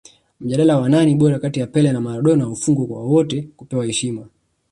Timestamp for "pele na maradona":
1.67-2.49